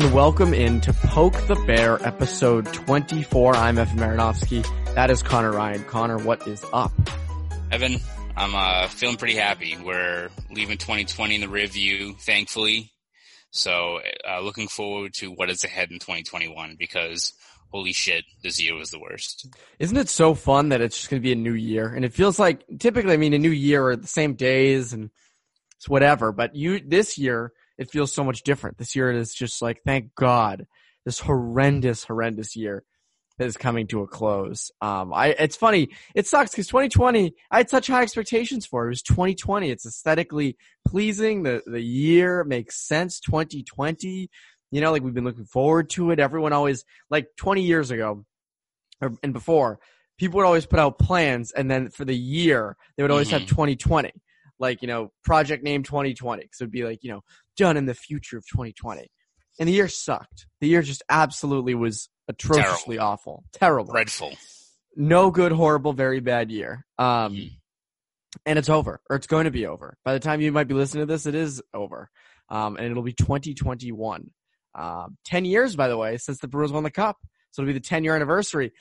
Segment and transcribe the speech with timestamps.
[0.00, 3.54] And welcome in to Poke the Bear episode 24.
[3.54, 4.64] I'm Evan Marinovsky.
[4.94, 5.84] That is Connor Ryan.
[5.84, 6.90] Connor, what is up?
[7.70, 8.00] Evan,
[8.34, 9.76] I'm uh, feeling pretty happy.
[9.76, 12.92] We're leaving 2020 in the review, thankfully.
[13.50, 17.34] So uh, looking forward to what is ahead in 2021 because
[17.70, 19.54] holy shit, this year was the worst.
[19.78, 21.92] Isn't it so fun that it's just going to be a new year?
[21.92, 25.10] And it feels like typically, I mean, a new year are the same days and
[25.76, 28.76] it's whatever, but you, this year, it feels so much different.
[28.76, 30.66] This year it is just like, thank God,
[31.06, 32.84] this horrendous, horrendous year
[33.38, 34.70] is coming to a close.
[34.82, 35.88] Um, I, it's funny.
[36.14, 38.88] It sucks because 2020, I had such high expectations for it.
[38.88, 39.70] It was 2020.
[39.70, 41.42] It's aesthetically pleasing.
[41.42, 43.18] The, the year makes sense.
[43.20, 44.28] 2020,
[44.70, 46.20] you know, like we've been looking forward to it.
[46.20, 48.26] Everyone always, like 20 years ago
[49.00, 49.80] or, and before,
[50.18, 53.38] people would always put out plans and then for the year, they would always mm-hmm.
[53.38, 54.12] have 2020
[54.60, 57.22] like you know project name 2020 so it'd be like you know
[57.60, 59.06] done in the future of 2020
[59.58, 60.46] and the year sucked.
[60.60, 63.12] The year just absolutely was atrociously terrible.
[63.12, 63.44] awful.
[63.52, 63.92] Terrible.
[63.92, 64.32] Dreadful.
[64.96, 66.86] No good horrible very bad year.
[66.98, 67.50] Um mm.
[68.46, 69.98] and it's over or it's going to be over.
[70.04, 72.10] By the time you might be listening to this it is over.
[72.48, 74.30] Um and it'll be 2021
[74.74, 77.18] um 10 years by the way since the Bruins won the cup.
[77.50, 78.72] So it'll be the 10 year anniversary.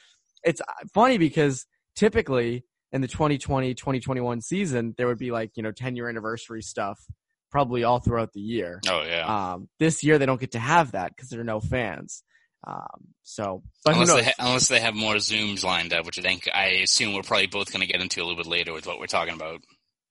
[0.44, 0.62] It's
[0.94, 2.64] funny because typically
[2.94, 7.06] in the 2020 2021 season there would be like you know 10 year anniversary stuff
[7.52, 8.82] probably all throughout the year.
[8.88, 9.54] Oh yeah.
[9.54, 12.24] Um, this year they don't get to have that because there are no fans.
[12.68, 16.50] Um, so unless they, ha- unless they have more zooms lined up which i think
[16.54, 19.00] i assume we're probably both going to get into a little bit later with what
[19.00, 19.62] we're talking about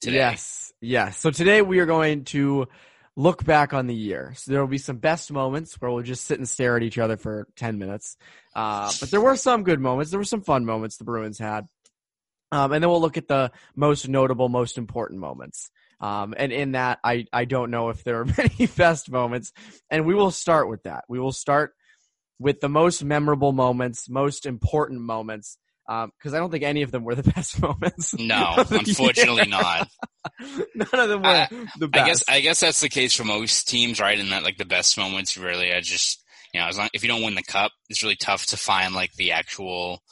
[0.01, 0.17] today.
[0.17, 1.19] Yes yes.
[1.19, 2.69] So today we are going to
[3.17, 4.33] look back on the year.
[4.37, 6.99] So there will be some best moments where we'll just sit and stare at each
[6.99, 8.17] other for 10 minutes.
[8.55, 10.11] Uh, but there were some good moments.
[10.11, 11.67] There were some fun moments the bruins had.
[12.51, 15.71] Um, and then we'll look at the most notable, most important moments.
[16.01, 19.53] Um, and in that, I, I don't know if there are many best moments.
[19.91, 21.05] And we will start with that.
[21.09, 21.75] We will start
[22.39, 26.93] with the most memorable moments, most important moments, because um, I don't think any of
[26.93, 28.15] them were the best moments.
[28.19, 29.89] No, unfortunately not.
[30.75, 31.49] None of them were I,
[31.79, 32.03] the best.
[32.03, 34.19] I guess I guess that's the case for most teams, right?
[34.19, 36.23] And that like the best moments really are just
[36.53, 38.95] you know, as long if you don't win the cup, it's really tough to find
[38.95, 40.03] like the actual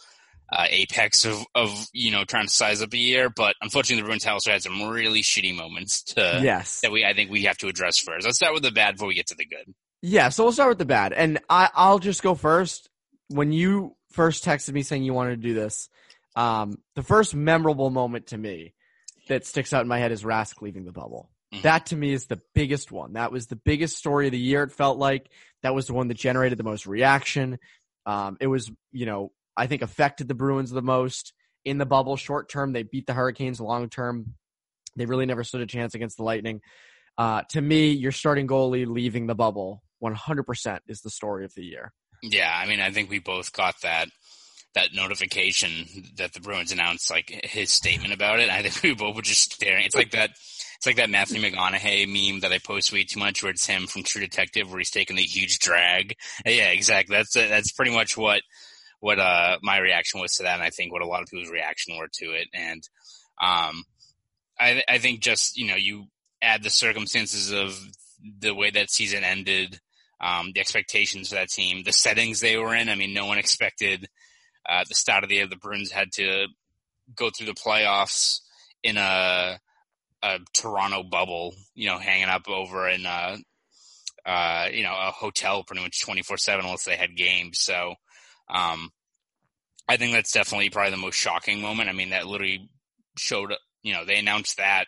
[0.50, 3.28] uh, apex of, of, you know, trying to size up a year.
[3.28, 6.80] But unfortunately, the Bruins also had some really shitty moments to, yes.
[6.80, 8.24] that we, I think we have to address first.
[8.24, 9.74] Let's start with the bad before we get to the good.
[10.02, 10.28] Yeah.
[10.28, 11.12] So we'll start with the bad.
[11.12, 12.88] And I, I'll just go first.
[13.28, 15.88] When you first texted me saying you wanted to do this,
[16.36, 18.74] um, the first memorable moment to me
[19.28, 21.30] that sticks out in my head is Rask leaving the bubble.
[21.52, 21.62] Mm-hmm.
[21.62, 23.14] That to me is the biggest one.
[23.14, 24.62] That was the biggest story of the year.
[24.62, 25.28] It felt like
[25.62, 27.58] that was the one that generated the most reaction.
[28.04, 31.32] Um, it was, you know, I think affected the Bruins the most
[31.64, 32.16] in the bubble.
[32.16, 33.60] Short term, they beat the Hurricanes.
[33.60, 34.34] Long term,
[34.96, 36.60] they really never stood a chance against the Lightning.
[37.18, 41.64] Uh, to me, your starting goalie leaving the bubble 100% is the story of the
[41.64, 41.92] year.
[42.22, 44.08] Yeah, I mean, I think we both got that
[44.74, 48.50] that notification that the Bruins announced like his statement about it.
[48.50, 49.86] I think we both were just staring.
[49.86, 50.30] It's like that.
[50.30, 53.86] It's like that Matthew McConaughey meme that I post way too much, where it's him
[53.86, 56.14] from True Detective, where he's taking the huge drag.
[56.44, 57.16] Yeah, exactly.
[57.16, 58.42] That's that's pretty much what
[59.00, 61.50] what uh my reaction was to that, and I think what a lot of people's
[61.50, 62.48] reaction were to it.
[62.54, 62.82] And
[63.40, 63.84] um,
[64.58, 66.06] I I think just you know you
[66.42, 67.78] add the circumstances of
[68.40, 69.78] the way that season ended,
[70.20, 72.88] um, the expectations for that team, the settings they were in.
[72.88, 74.08] I mean, no one expected
[74.68, 76.46] uh, the start of the year the Bruins had to
[77.14, 78.40] go through the playoffs
[78.82, 79.58] in a
[80.22, 83.38] a Toronto bubble, you know, hanging up over in a,
[84.24, 87.60] uh, you know, a hotel pretty much 24 seven unless they had games.
[87.60, 87.94] So,
[88.48, 88.90] um,
[89.88, 91.88] I think that's definitely probably the most shocking moment.
[91.88, 92.68] I mean, that literally
[93.16, 93.52] showed,
[93.82, 94.86] you know, they announced that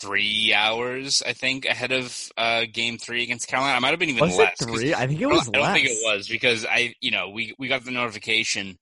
[0.00, 3.76] three hours, I think, ahead of uh, game three against Carolina.
[3.76, 4.56] I might have been even was less.
[4.62, 4.94] three?
[4.94, 5.74] I think it was I don't less.
[5.74, 8.78] think it was because I, you know, we, we got the notification.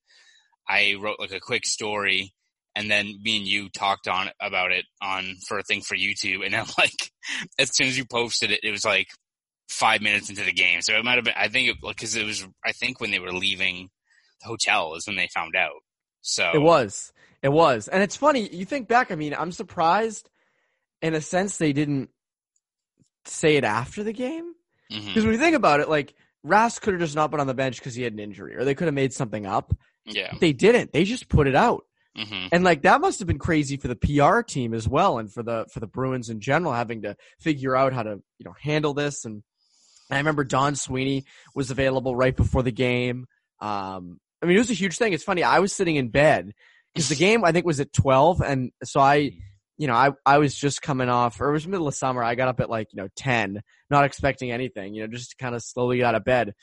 [0.69, 2.33] I wrote like a quick story
[2.77, 6.45] and then me and you talked on about it on for a thing for YouTube.
[6.45, 7.11] And then like,
[7.59, 9.09] as soon as you posted it, it was like
[9.71, 10.83] five minutes into the game.
[10.83, 13.33] So it might have been, I think because it was, I think when they were
[13.33, 13.89] leaving
[14.43, 15.81] the hotel is when they found out.
[16.23, 17.13] So It was.
[17.43, 17.89] It was.
[17.89, 20.29] And it's funny, you think back, I mean, I'm surprised
[21.01, 22.11] in a sense they didn't
[23.25, 24.53] say it after the game.
[24.89, 26.15] Because when you think about it, like,
[26.45, 28.65] Rask could have just not been on the bench because he had an injury, or
[28.65, 29.75] they could have made something up.
[30.07, 30.33] yeah.
[30.41, 30.93] They didn't.
[30.93, 31.85] They just put it out.
[32.17, 35.33] hmm And like that must have been crazy for the PR team as well, and
[35.33, 38.55] for the for the Bruins in general, having to figure out how to you know
[38.61, 39.25] handle this.
[39.25, 39.43] And
[40.11, 41.25] I remember Don Sweeney
[41.55, 43.27] was available right before the game.
[43.61, 45.12] Um, I mean, it was a huge thing.
[45.12, 45.43] It's funny.
[45.43, 46.53] I was sitting in bed
[46.95, 49.33] because the game I think was at twelve, and so I,
[49.77, 52.23] you know, I I was just coming off, or it was middle of summer.
[52.23, 53.61] I got up at like you know ten,
[53.91, 56.55] not expecting anything, you know, just kind of slowly got out of bed.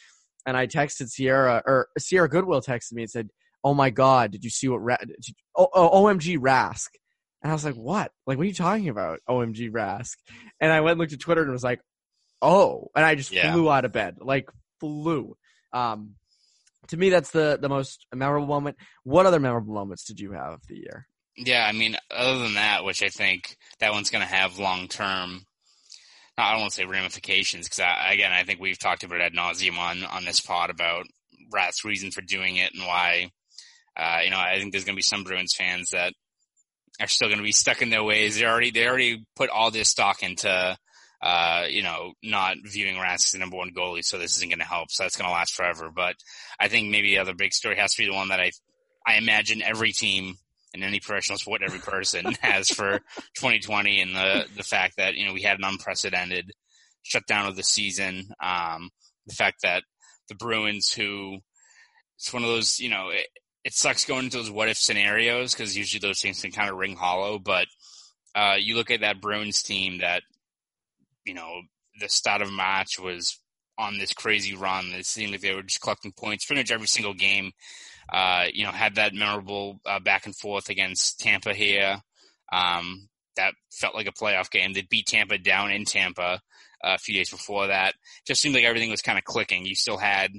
[0.45, 3.29] And I texted Sierra, or Sierra Goodwill texted me and said,
[3.63, 4.77] "Oh my God, did you see what?
[4.77, 6.87] Ra- you, oh, oh, OMG Rask."
[7.43, 8.11] And I was like, "What?
[8.25, 9.19] Like, what are you talking about?
[9.29, 10.15] OMG Rask?"
[10.59, 11.81] And I went and looked at Twitter and was like,
[12.41, 13.51] "Oh!" And I just Yeah.
[13.51, 14.49] flew out of bed, like
[14.79, 15.37] flew.
[15.73, 16.15] Um,
[16.87, 18.77] to me, that's the the most memorable moment.
[19.03, 21.07] What other memorable moments did you have of the year?
[21.35, 24.87] Yeah, I mean, other than that, which I think that one's going to have long
[24.87, 25.45] term.
[26.37, 29.23] I don't want to say ramifications because I, again, I think we've talked about it
[29.23, 31.05] ad nauseum on on this pod about
[31.51, 33.31] Rask's reason for doing it and why.
[33.95, 36.13] Uh, you know, I think there's going to be some Bruins fans that
[37.01, 38.37] are still going to be stuck in their ways.
[38.37, 40.77] They already they already put all this stock into,
[41.21, 44.59] uh, you know, not viewing Rask as the number one goalie, so this isn't going
[44.59, 44.91] to help.
[44.91, 45.89] So that's going to last forever.
[45.93, 46.15] But
[46.59, 48.51] I think maybe the other big story has to be the one that I
[49.05, 50.35] I imagine every team
[50.73, 52.99] in any professional sport, every person has for
[53.35, 56.51] 2020, and the the fact that you know we had an unprecedented
[57.03, 58.29] shutdown of the season.
[58.41, 58.89] Um,
[59.25, 59.83] the fact that
[60.29, 61.39] the Bruins, who
[62.17, 63.27] it's one of those, you know, it,
[63.63, 66.77] it sucks going into those what if scenarios because usually those things can kind of
[66.77, 67.39] ring hollow.
[67.39, 67.67] But
[68.35, 70.23] uh, you look at that Bruins team that,
[71.27, 71.61] you know,
[71.99, 73.39] the start of March was
[73.77, 74.87] on this crazy run.
[74.93, 77.51] It seemed like they were just collecting points pretty much every single game.
[78.11, 82.01] Uh, you know, had that memorable uh, back and forth against Tampa here.
[82.51, 84.73] Um, that felt like a playoff game.
[84.73, 86.41] They beat Tampa down in Tampa
[86.83, 87.95] uh, a few days before that.
[88.25, 89.65] Just seemed like everything was kind of clicking.
[89.65, 90.31] You still had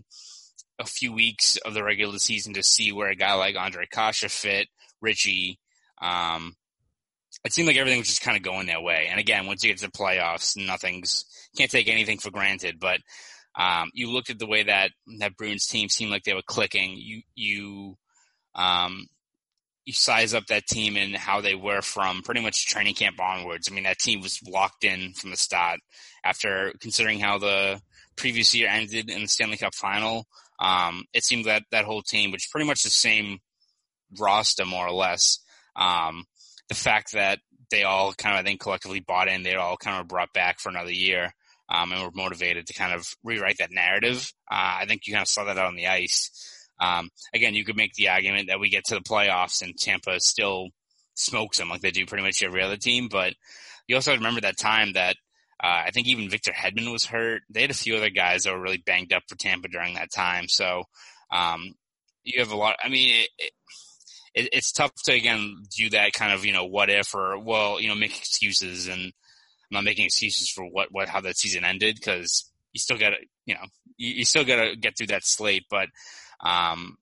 [0.79, 4.32] a few weeks of the regular season to see where a guy like Ondrej Kase
[4.32, 4.69] fit,
[5.00, 5.58] Ritchie.
[6.00, 6.56] Um,
[7.48, 9.08] it seemed like everything was just kind of going their way.
[9.10, 11.24] And again, once you get to the playoffs, nothing's
[11.56, 12.78] can't take anything for granted.
[12.78, 13.00] But
[13.58, 16.96] um, you looked at the way that that Bruins team seemed like they were clicking.
[16.98, 17.96] You you
[18.54, 19.06] um,
[19.86, 23.66] you size up that team and how they were from pretty much training camp onwards.
[23.66, 25.80] I mean, that team was locked in from the start.
[26.22, 27.80] After considering how the
[28.14, 30.26] previous year ended in the Stanley Cup final,
[30.60, 33.38] um, it seemed that that whole team, which pretty much the same
[34.20, 35.38] roster more or less,
[35.76, 36.24] um,
[36.69, 40.00] the fact that they all kind of, I think, collectively bought in, they all kind
[40.00, 41.32] of brought back for another year.
[41.70, 44.32] Um, and were motivated to kind of rewrite that narrative.
[44.50, 46.31] Uh, I think you kind of saw that on the ice.
[46.81, 50.19] Um, again, you could make the argument that we get to the playoffs and Tampa
[50.20, 50.69] still
[51.15, 53.08] smokes them like they do pretty much every other team.
[53.10, 53.34] But
[53.87, 55.17] you also remember that time that
[55.63, 57.43] uh, I think even Victor Hedman was hurt.
[57.51, 60.13] They had a few other guys that were really banged up for Tampa during that
[60.13, 60.48] time.
[60.48, 60.84] So
[61.32, 61.75] um,
[62.22, 62.77] you have a lot.
[62.82, 63.53] I mean, it, it,
[64.35, 67.81] it, it's tough to again do that kind of you know what if or well
[67.81, 69.13] you know make excuses and I'm
[69.70, 73.17] not making excuses for what what how that season ended because you still got to
[73.47, 73.67] you know
[73.99, 75.89] you, you still got to get through that slate, but
[76.41, 76.97] um,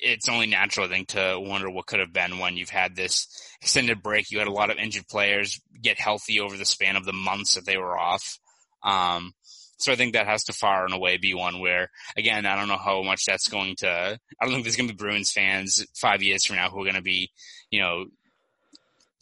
[0.00, 3.26] it's only natural, I think, to wonder what could have been when you've had this
[3.62, 4.30] extended break.
[4.30, 7.54] You had a lot of injured players get healthy over the span of the months
[7.54, 8.38] that they were off.
[8.82, 9.32] Um,
[9.78, 12.68] so I think that has to far and away be one where, again, I don't
[12.68, 15.86] know how much that's going to, I don't think there's going to be Bruins fans
[15.94, 17.30] five years from now who are going to be,
[17.70, 18.06] you know,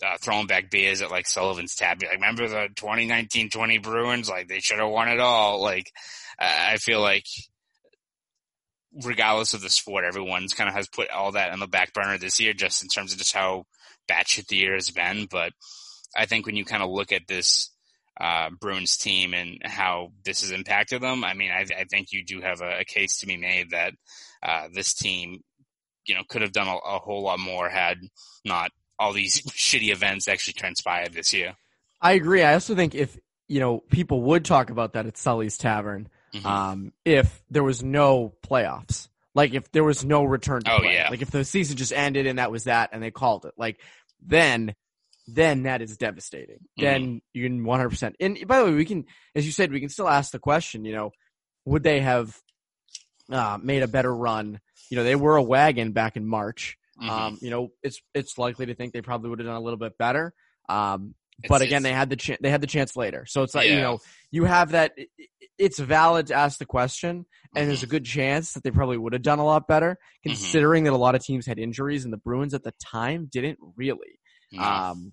[0.05, 2.03] uh, throwing back beers at like Sullivan's Tap.
[2.03, 4.29] Like, remember the 2019-20 Bruins?
[4.29, 5.63] Like they should have won it all.
[5.63, 5.91] Like,
[6.39, 7.25] I feel like
[9.05, 12.19] regardless of the sport, everyone's kind of has put all that on the back burner
[12.19, 13.65] this year, just in terms of just how
[14.11, 15.27] batshit the year has been.
[15.31, 15.53] But
[16.17, 17.71] I think when you kind of look at this
[18.21, 22.25] uh, Bruins team and how this has impacted them, I mean, I, I think you
[22.25, 23.93] do have a, a, case to be made that
[24.43, 25.41] uh, this team,
[26.07, 27.99] you know, could have done a, a whole lot more had
[28.45, 31.55] not all these shitty events actually transpired this year.
[32.01, 32.43] I agree.
[32.43, 33.19] I also think if
[33.49, 36.45] you know people would talk about that at Sully's Tavern, Mhm.
[36.45, 39.09] um, if there was no playoffs.
[39.35, 40.95] Like if there was no return to Oh, play.
[40.95, 41.09] yeah.
[41.11, 43.53] Like if the season just ended and that was that and they called it.
[43.59, 43.81] Like
[44.21, 44.75] then
[45.27, 46.57] then that is devastating.
[46.79, 46.83] Mm-hmm.
[46.85, 48.15] Then you can 100%.
[48.21, 49.05] And by the way, we can
[49.35, 51.11] as you said we can still ask the question, you know,
[51.65, 52.37] would they have
[53.31, 54.61] uh, made a better run?
[54.91, 56.77] You know, they were a wagon back in March.
[57.03, 57.09] Mhm.
[57.09, 59.79] Um, you know, it's it's likely to think they probably would have done a little
[59.79, 60.33] bit better.
[60.69, 62.39] Um, It's- but again, it's- they had the chance.
[62.41, 63.99] They had the chance later, so it's like you know,
[64.31, 64.93] you have that.
[64.97, 65.29] it- it-
[65.59, 67.85] It's valid to ask the question, and there's Mhm.
[67.85, 70.31] a good chance that they probably would have done a lot better, Mm-hmm.
[70.31, 73.59] considering that a lot of teams had injuries, and the Bruins at the time didn't
[73.75, 74.21] really.
[74.59, 75.13] Um,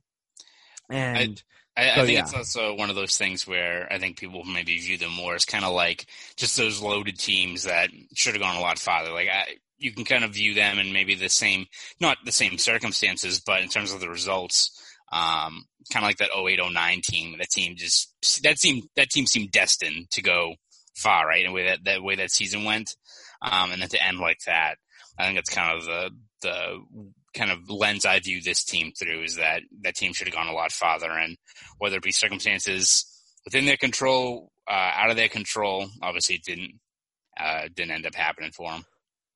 [1.14, 1.44] and
[1.78, 2.22] I, I So, think yeah.
[2.22, 5.46] it's also one of those things where I think people maybe view them more as
[5.46, 6.06] kind of like
[6.38, 9.12] just those loaded teams that should have gone a lot farther.
[9.12, 11.66] Like I, you can kind of view them in maybe the same,
[12.00, 14.72] not the same circumstances, but in terms of the results,
[15.12, 17.36] um, kind of like that 0809 team.
[17.38, 20.56] That team just that team that team seemed destined to go
[20.96, 21.44] far, right?
[21.46, 22.96] And the way that that way that season went,
[23.42, 24.76] um, and then to end like that,
[25.18, 26.84] I think that's kind of the the
[27.34, 30.48] kind of lens I view this team through is that that team should have gone
[30.48, 31.38] a lot farther, and
[31.80, 33.06] whether it be circumstances
[33.46, 36.80] within their control, uh, out of their control, obviously it didn't
[37.40, 38.86] uh, didn't end up happening for them.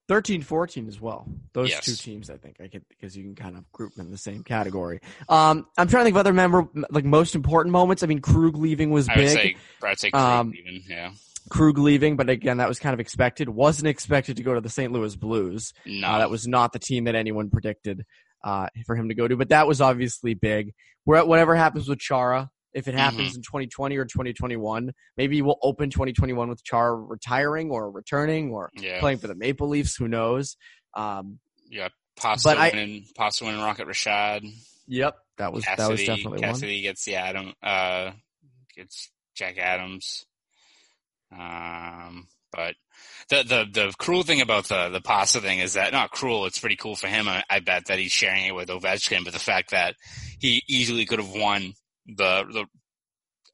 [0.07, 1.27] 13 14 as well.
[1.53, 1.83] Those Yes.
[1.85, 4.17] two teams, I think, I could because you can kind of group them in the
[4.17, 5.01] same category.
[5.27, 8.03] Um, I'm trying to think of other member like most important moments.
[8.03, 9.29] I mean, Krug leaving was I would big.
[9.33, 11.11] say I'd say Krug Um, even, yeah.
[11.49, 13.49] Krug leaving, but again, that was kind of expected.
[13.49, 14.91] Wasn't expected to go to the St.
[14.91, 15.73] Louis Blues.
[15.85, 18.05] No, Uh, that was not the team that anyone predicted
[18.43, 20.73] uh, for him to go to, but that was obviously big.
[21.05, 23.37] Where whatever happens with Chara, if it happens Mm-hmm.
[23.37, 28.99] in 2020 or 2021, maybe we'll open 2021 with Chara retiring or returning or yeah,
[28.99, 29.95] playing for the Maple Leafs.
[29.95, 30.57] Who knows?
[30.93, 31.39] Um,
[31.69, 31.89] yeah.
[32.17, 34.41] Pasta but I- winning, Pasta winning Rocket Richard.
[34.87, 36.41] yep, that was that was Cassidy, definitely one.
[36.41, 38.11] Cassidy gets the Adam, uh,
[38.75, 40.25] gets Jack Adams.
[41.31, 42.75] Um, but
[43.29, 46.45] the the the cruel thing about the the pasta thing is that not cruel.
[46.45, 47.27] It's pretty cool for him.
[47.27, 49.95] I, I bet that he's sharing it with Ovechkin, but the fact that
[50.39, 51.73] he easily could have won
[52.05, 52.65] the the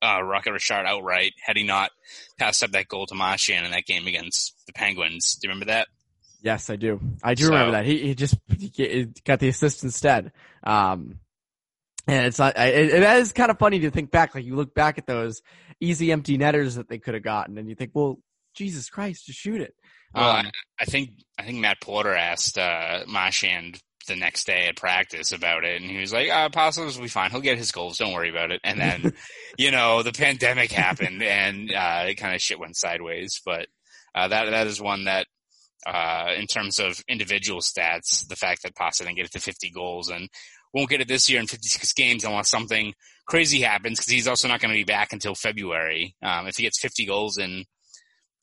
[0.08, 1.90] uh, Rocket Richard outright had he not
[2.38, 5.36] passed up that goal to Marchand in that game against the Penguins.
[5.36, 5.88] Do you remember that?
[6.42, 7.00] Yes, I do.
[7.24, 7.86] I do So- remember that.
[7.86, 10.32] He he just he got the assist instead.
[10.64, 11.20] Um,
[12.06, 12.58] and it's not.
[12.58, 14.36] It, it is kind of funny to think back.
[14.36, 15.42] Like you look back at those
[15.84, 18.20] easy empty netters that they could have gotten, and you think, well,
[18.56, 19.74] Jesus Christ, just shoot it.
[20.14, 24.68] Well, Um, I, I think I think Matt Porter asked uh, Marchand the next day
[24.68, 27.32] at practice about it, and he was like, uh, "Apostles will be fine.
[27.32, 27.98] He'll get his goals.
[27.98, 29.14] Don't worry about it." And then,
[29.58, 33.42] you know, the pandemic happened, and uh, it kind of shit went sideways.
[33.46, 33.68] But
[34.16, 35.26] uh, that that is one that,
[35.88, 39.72] uh, in terms of individual stats, the fact that Pasta didn't get it to 50
[39.72, 40.30] goals and
[40.74, 42.94] won't get it this year in 56 games unless something
[43.28, 46.16] crazy happens, because he's also not going to be back until February.
[46.22, 47.66] Um, if he gets 50 goals in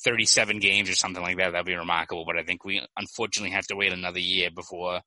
[0.04, 2.24] 37 games or something like that, that'd be remarkable.
[2.24, 5.00] But I think we unfortunately have to wait another year before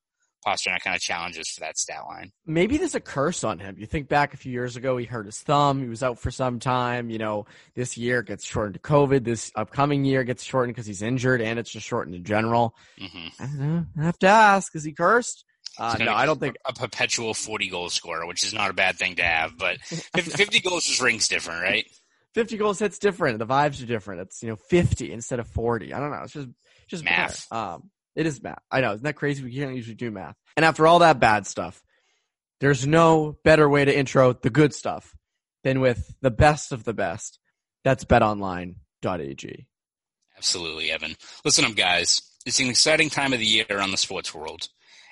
[0.45, 2.31] Pastrnak kind of challenges for that stat line.
[2.45, 3.77] maybe there's a curse on him.
[3.79, 5.81] You think back a few years ago, he hurt his thumb.
[5.81, 7.09] He was out for some time.
[7.09, 9.23] You know, this year gets shortened to COVID.
[9.23, 12.75] This upcoming year gets shortened because he's injured, and it's just shortened in general.
[12.99, 13.85] hmm I don't know.
[13.99, 15.45] I have to ask: Is he cursed?
[15.77, 16.55] Uh, no, I don't think.
[16.65, 20.19] a perpetual 40 goal scorer, which is not a bad thing to have, but 50,
[20.21, 21.85] 50 goals just rings different, right?
[22.35, 23.39] 50 goals hits different.
[23.39, 24.21] The vibes are different.
[24.21, 25.93] It's, you know, 50 instead of 40.
[25.93, 26.21] I don't know.
[26.23, 26.49] It's just,
[26.87, 27.51] just Math.
[27.51, 28.61] Um, it is math.
[28.69, 28.93] I know.
[28.93, 29.43] Isn't that crazy?
[29.43, 30.35] We can't usually do math.
[30.55, 31.81] And after all that bad stuff,
[32.59, 35.15] there's no better way to intro the good stuff
[35.63, 37.39] than with the best of the best.
[37.83, 39.67] That's betonline.ag.
[40.37, 41.15] Absolutely, Evan.
[41.43, 42.21] Listen up, guys.
[42.45, 44.67] It's an exciting time of the year on the sports world.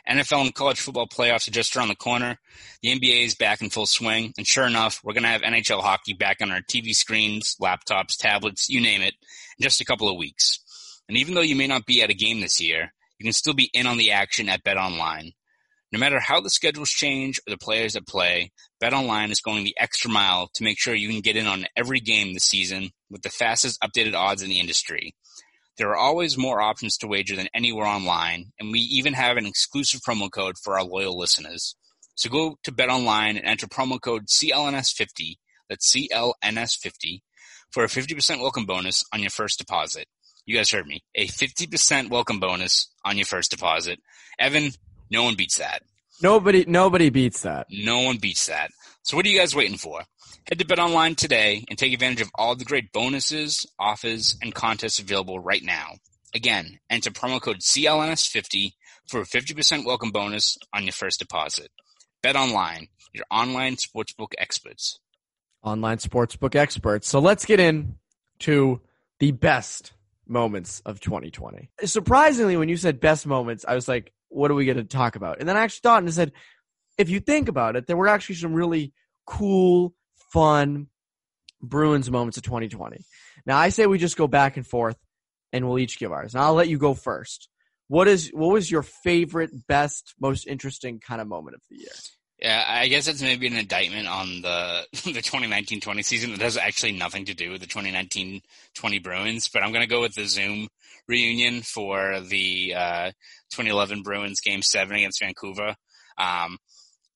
[0.10, 2.38] NFL and college football playoffs are just around the corner.
[2.82, 5.82] The NBA is back in full swing, and sure enough, we're going to have NHL
[5.82, 9.14] hockey back on our TV screens, laptops, tablets, you name it,
[9.58, 10.60] in just a couple of weeks.
[11.08, 13.54] And even though you may not be at a game this year, you can still
[13.54, 15.34] be in on the action at BetOnline.
[15.92, 19.76] No matter how the schedules change or the players that play, BetOnline is going the
[19.78, 23.24] extra mile to make sure you can get in on every game this season with
[23.24, 25.14] the fastest updated odds in the industry.
[25.78, 29.46] There are always more options to wager than anywhere online, and we even have an
[29.46, 31.76] exclusive promo code for our loyal listeners.
[32.16, 35.36] So go to BetOnline and enter promo code CLNS50,
[35.70, 37.22] that's CLNS50,
[37.72, 40.08] for a 50% welcome bonus on your first deposit.
[40.46, 41.04] You guys heard me.
[41.16, 44.00] A 50% welcome bonus on your first deposit.
[44.40, 44.72] Evan,
[45.10, 45.84] no one beats that.
[46.22, 47.68] Nobody, nobody beats that.
[47.70, 48.72] No one beats that.
[49.04, 50.04] So what are you guys waiting for?
[50.50, 55.00] Head to BetOnline today and take advantage of all the great bonuses, offers, and contests
[55.00, 55.94] available right now.
[56.34, 58.72] Again, enter promo code CLNS50
[59.08, 61.70] for a 50% welcome bonus on your first deposit.
[62.24, 65.00] BetOnline, your online sportsbook experts.
[65.64, 67.08] Online sportsbook experts.
[67.08, 67.98] So let's get in
[68.40, 68.82] to
[69.20, 69.94] the best
[70.28, 71.70] moments of 2020.
[71.84, 75.16] Surprisingly, when you said best moments, I was like, what are we going to talk
[75.16, 75.40] about?
[75.40, 76.32] And then I actually thought and said,
[76.98, 78.94] if you think about it, there were actually some really
[79.26, 79.94] cool,
[80.32, 80.88] fun
[81.62, 83.04] Bruins moments of 2020.
[83.46, 84.98] Now I say we just go back and forth
[85.54, 86.34] and we'll each give ours.
[86.34, 87.50] And I'll let you go first.
[87.88, 91.92] What is what was your favorite, best, most interesting kind of moment of the year?
[92.42, 96.94] Yeah, I guess it's maybe an indictment on the the 2019-20 season that has actually
[96.94, 99.50] nothing to do with the 2019-20 Bruins.
[99.50, 100.68] But I'm going to go with the Zoom
[101.08, 103.12] reunion for the uh,
[103.52, 105.76] 2011 Bruins Game Seven against Vancouver.
[106.18, 106.58] Um,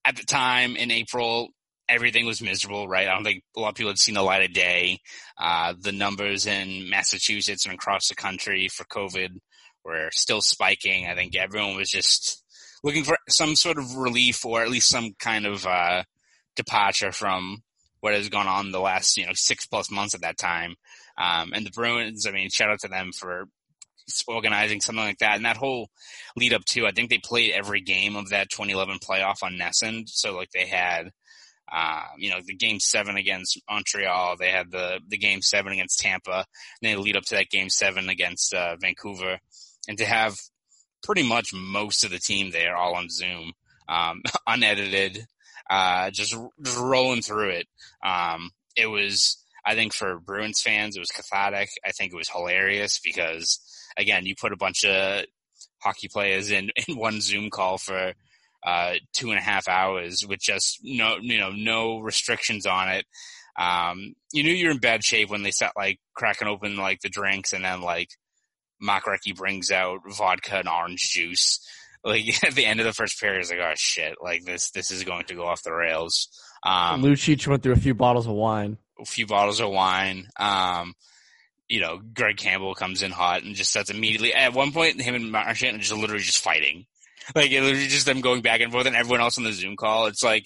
[0.04, 1.50] at the time in April,
[1.88, 3.08] everything was miserable, right?
[3.08, 5.00] I don't think a lot of people had seen the light of day.
[5.38, 9.38] Uh, the numbers in Massachusetts and across the country for COVID
[9.84, 11.08] were still spiking.
[11.08, 12.44] I think everyone was just
[12.84, 16.04] looking for some sort of relief or at least some kind of uh,
[16.56, 17.64] departure from
[18.00, 20.76] what has gone on the last you know six plus months at that time.
[21.18, 23.48] Um, and the Bruins, I mean, shout out to them for
[24.28, 25.36] organizing something like that.
[25.36, 25.90] And that whole
[26.36, 30.08] lead up to, I think they played every game of that 2011 playoff on NESN.
[30.10, 31.12] So like they had,
[31.76, 34.38] uh, you know, the game seven against Montreal.
[34.38, 36.46] They had the, the game seven against Tampa and
[36.82, 39.40] they lead up to that game seven against, uh, Vancouver
[39.90, 40.38] and to have
[41.04, 43.52] pretty much most of the team there all on Zoom,
[43.90, 45.26] um, unedited,
[45.70, 47.68] uh, just, just rolling through it.
[48.06, 51.70] Um, it was, I think for Bruins fans, it was cathartic.
[51.86, 53.60] I think it was hilarious because
[53.98, 55.26] again, you put a bunch of
[55.82, 58.14] hockey players in, in one Zoom call for,
[58.66, 63.06] uh, two and a half hours with just no, you know, no restrictions on it.
[63.58, 67.00] Um, you knew you were in bad shape when they start like cracking open like
[67.02, 68.10] the drinks and then like
[68.82, 71.60] Mark Recchi brings out vodka and orange juice.
[72.06, 74.92] Like at the end of the first period, it's like, oh shit, like this, this
[74.92, 76.30] is going to go off the rails.
[76.64, 78.78] Um, Lucic went through a few bottles of wine.
[79.00, 80.28] A few bottles of wine.
[80.38, 80.94] Um,
[81.68, 84.36] you know, Greg Campbell comes in hot and just starts immediately.
[84.36, 86.86] At one point, him and Marchand are just literally just fighting.
[87.34, 89.76] Like it was just them going back and forth, and everyone else on the Zoom
[89.76, 90.08] call.
[90.08, 90.46] It's like,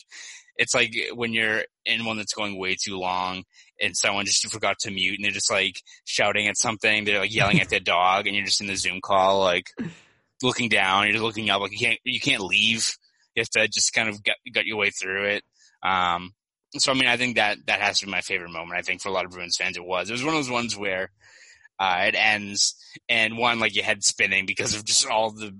[0.55, 3.44] it's like when you're in one that's going way too long,
[3.81, 7.03] and someone just forgot to mute, and they're just like shouting at something.
[7.03, 9.68] They're like yelling at their dog, and you're just in the Zoom call, like
[10.44, 11.03] looking down.
[11.03, 12.96] You're just looking up, like you can't, you can't leave.
[13.35, 15.44] You have to just kind of get, get your way through it.
[15.83, 16.33] Um,
[16.77, 18.77] so I mean, I think that that has to be my favorite moment.
[18.77, 20.09] I think for a lot of Bruins fans, it was.
[20.09, 21.09] It was one of those ones where
[21.79, 22.75] uh, it ends
[23.07, 25.55] and one like your head spinning because of just all the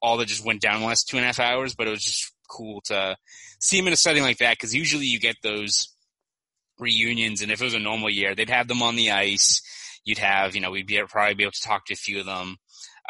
[0.00, 1.74] all that just went down the last two and a half hours.
[1.74, 3.16] But it was just cool to
[3.60, 5.94] see him in a setting like that because usually you get those
[6.78, 9.62] reunions, and if it was a normal year, they'd have them on the ice.
[10.04, 12.26] You'd have, you know, we'd be probably be able to talk to a few of
[12.26, 12.56] them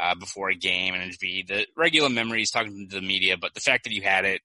[0.01, 3.37] uh, before a game, and it'd be the regular memories talking to the media.
[3.37, 4.41] But the fact that you had it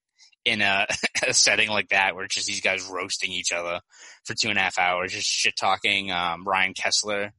[0.45, 0.85] in a,
[1.27, 3.79] a, setting like that where it's just these guys roasting each other
[4.25, 7.31] for two and a half hours, just shit talking um, Ryan Kesler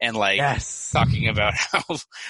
[0.00, 0.90] and like yes.
[0.92, 1.82] talking about how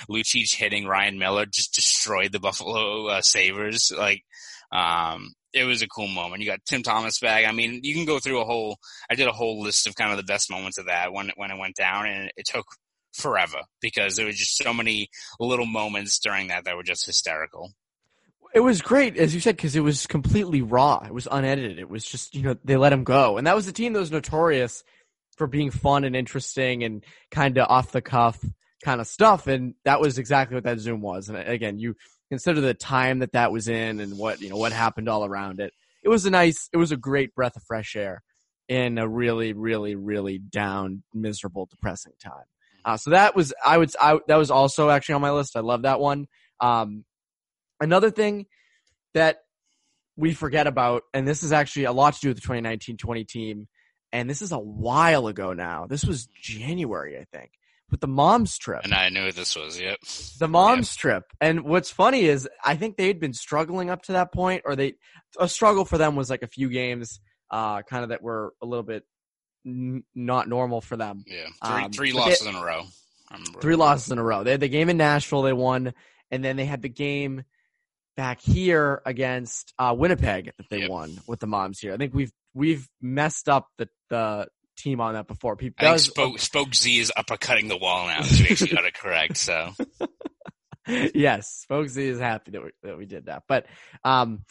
[0.09, 3.93] Lucic hitting Ryan Miller just destroyed the Buffalo uh, Sabres.
[3.97, 4.23] Like,
[4.71, 6.43] um, it was a cool moment.
[6.43, 7.47] You got Tim Thomas back.
[7.47, 8.79] I mean, you can go through a whole.
[9.11, 11.51] I did a whole list of kind of the best moments of that when when
[11.51, 12.67] it went down, and it took
[13.13, 17.73] forever because there was just so many little moments during that that were just hysterical.
[18.55, 21.03] It was great, as you said, because it was completely raw.
[21.07, 21.79] It was unedited.
[21.79, 23.39] It was just, you know, they let him go.
[23.39, 24.85] And that was a team that was notorious
[25.37, 28.39] for being fun and interesting and kind of off the cuff
[28.85, 29.47] kind of stuff.
[29.47, 31.29] And that was exactly what that Zoom was.
[31.29, 31.95] And again, you
[32.29, 35.61] consider the time that that was in and what, you know, what happened all around
[35.61, 35.73] it.
[36.03, 38.23] It was a nice, it was a great breath of fresh air
[38.69, 42.45] in a really, really, really down, miserable, depressing time.
[42.85, 45.57] Uh, so that was, I would, I, that was also actually on my list.
[45.57, 46.27] I love that one.
[46.61, 47.05] Um,
[47.83, 48.47] Another thing
[49.13, 49.39] that
[50.17, 53.67] we forget about, and this is actually a lot to do with the 2019-20 team,
[54.13, 55.87] and this is a while ago now.
[55.87, 57.53] This was January, I think,
[57.91, 58.83] with the mom's trip.
[58.85, 59.99] And I knew this was, yep.
[60.39, 61.01] The mom's yep.
[61.01, 61.25] trip.
[61.41, 64.95] And what's funny is I think they'd been struggling up to that point, or they
[65.39, 67.21] a struggle for them was like a few games,
[67.51, 69.05] uh, kind of that were a little bit
[69.67, 71.25] n- not normal for them.
[71.27, 72.83] Yeah, three, um, three losses they, in a row.
[73.63, 74.45] Three losses in a row.
[74.45, 75.95] They had the game in Nashville, they won,
[76.31, 77.45] and then they had the game
[78.17, 80.91] back here against uh, Winnipeg that they yep.
[80.91, 81.95] won with the moms here.
[81.95, 85.57] I think we've we've messed up the the team on that before.
[85.57, 88.23] People I think Spoke, Spoke Z is uppercutting the wall now.
[88.23, 89.37] So we actually got it correct.
[89.37, 89.73] So
[90.87, 93.45] yes, Spoke Z is happy that we, that we did that.
[93.49, 93.67] But
[94.05, 94.45] um,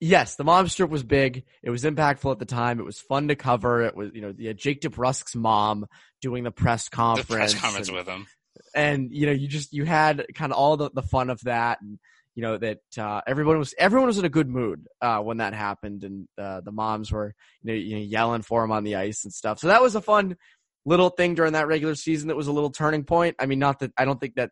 [0.00, 1.44] yes, the mom strip was big.
[1.62, 2.80] It was impactful at the time.
[2.80, 3.82] It was fun to cover.
[3.82, 5.86] It was you know the Jake DeBrusk's mom
[6.20, 7.28] doing the press conference.
[7.28, 8.26] The press conference and, with him.
[8.74, 11.80] And you know you just you had kind of all the the fun of that
[11.80, 11.98] and
[12.36, 15.54] you know that uh, everyone was everyone was in a good mood uh, when that
[15.54, 18.96] happened, and uh, the moms were you know, you know, yelling for him on the
[18.96, 19.58] ice and stuff.
[19.58, 20.36] So that was a fun
[20.84, 23.36] little thing during that regular season that was a little turning point.
[23.40, 24.50] I mean, not that I don't think that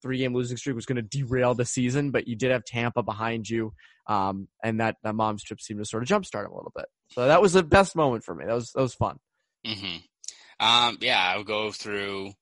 [0.00, 3.02] three game losing streak was going to derail the season, but you did have Tampa
[3.02, 3.72] behind you,
[4.06, 6.86] um, and that that mom's trip seemed to sort of jumpstart him a little bit.
[7.10, 8.44] So that was the best moment for me.
[8.46, 9.18] That was that was fun.
[9.66, 10.64] Mm-hmm.
[10.64, 12.32] Um, yeah, I'll go through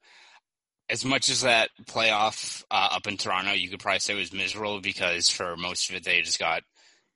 [0.88, 3.53] as much as that playoff uh, up in Toronto.
[3.53, 6.62] You could probably say was miserable because for most of it they just got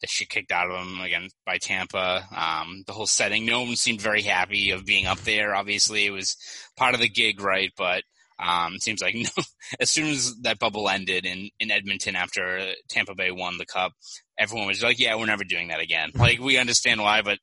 [0.01, 2.27] the shit kicked out of them again by Tampa.
[2.35, 5.55] Um, the whole setting, no one seemed very happy of being up there.
[5.55, 6.37] Obviously, it was
[6.77, 7.71] part of the gig, right?
[7.77, 8.03] But
[8.39, 9.45] um, it seems like no,
[9.79, 13.93] as soon as that bubble ended in, in Edmonton after Tampa Bay won the cup,
[14.39, 16.11] everyone was like, yeah, we're never doing that again.
[16.15, 17.39] Like, we understand why, but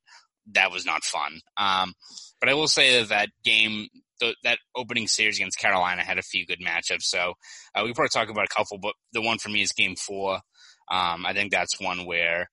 [0.53, 1.39] that was not fun.
[1.57, 1.93] Um,
[2.39, 3.87] but I will say that that game,
[4.19, 7.03] the, that opening series against Carolina had a few good matchups.
[7.03, 7.33] So
[7.75, 10.35] uh, we probably talk about a couple, but the one for me is game four.
[10.89, 12.49] Um, I think that's one where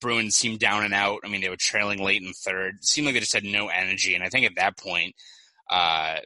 [0.00, 1.20] Bruins seemed down and out.
[1.24, 2.76] I mean, they were trailing late in third.
[2.76, 4.14] It seemed like they just had no energy.
[4.14, 5.14] And I think at that point,
[5.70, 6.18] uh,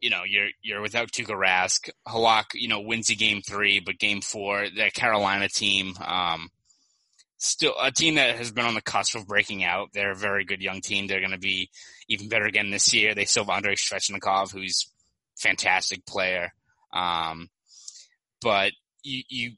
[0.00, 1.88] you know, you're you're without Tuukka Rask.
[2.08, 6.48] Halak, you know, wins the game three, but game four, that Carolina team, um,
[7.46, 9.88] still a team that has been on the cusp of breaking out.
[9.92, 11.06] They're a very good young team.
[11.06, 11.70] They're going to be
[12.08, 13.14] even better again this year.
[13.14, 14.90] They still have Andrei Svechnikov, who's
[15.36, 16.52] fantastic player.
[16.92, 17.48] Um,
[18.40, 19.50] but you, you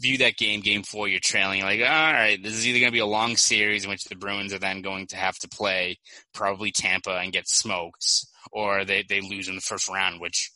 [0.00, 2.96] view that game, game four, you're trailing, like, all right, this is either going to
[2.96, 5.98] be a long series in which the Bruins are then going to have to play
[6.34, 10.50] probably Tampa and get smoked, or they, they lose in the first round, which,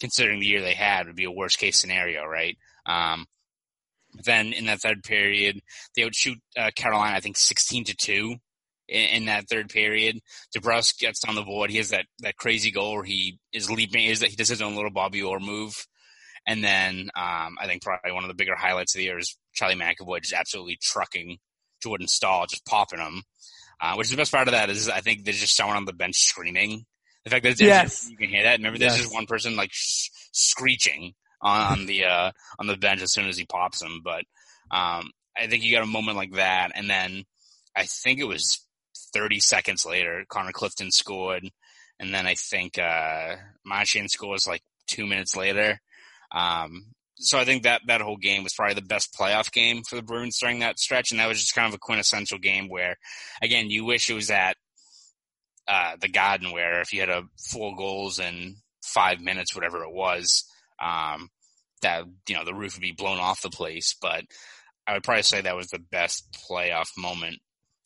[0.00, 2.56] considering the year they had, would be a worst case scenario, right?
[2.86, 3.26] Um,
[4.12, 5.60] then in that third period,
[5.96, 8.34] they would shoot uh, Carolina, I think, 16 to 2
[8.88, 10.20] in, in that third period.
[10.56, 11.70] DeBrusk gets on the board.
[11.70, 14.62] He has that, that crazy goal where he is leaping, is that he does his
[14.62, 15.86] own little Bobby Orr move
[16.46, 19.36] and then um, I think probably one of the bigger highlights of the year is
[19.54, 21.38] Charlie McAvoy just absolutely trucking
[21.82, 23.22] Jordan Staal, just popping him.
[23.80, 25.86] Uh, which is the best part of that is I think there's just someone on
[25.86, 26.84] the bench screaming.
[27.24, 28.08] The fact that yes.
[28.10, 28.58] you can hear that.
[28.58, 29.02] Remember, there's yes.
[29.02, 33.36] just one person like sh- screeching on, the uh, on the bench as soon as
[33.36, 34.00] he pops him.
[34.02, 34.24] But
[34.70, 37.24] um, I think you got a moment like that, and then
[37.76, 38.64] I think it was
[39.12, 41.48] 30 seconds later, Connor Clifton scored,
[41.98, 45.80] and then I think uh, Marchand scores like two minutes later.
[46.32, 49.96] Um, so I think that that whole game was probably the best playoff game for
[49.96, 52.96] the Bruins during that stretch, and that was just kind of a quintessential game where,
[53.42, 54.56] again, you wish it was at
[55.68, 59.92] uh, the Garden where if you had a four goals in five minutes, whatever it
[59.92, 60.44] was,
[60.80, 61.28] um,
[61.82, 63.94] that you know the roof would be blown off the place.
[64.00, 64.24] But
[64.86, 67.38] I would probably say that was the best playoff moment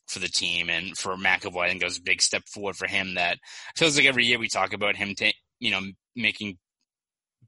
[0.06, 1.64] for the team and for McAvoy.
[1.64, 3.14] I think it was a big step forward for him.
[3.14, 3.38] That
[3.76, 5.80] feels like every year we talk about him, ta- you know,
[6.14, 6.58] making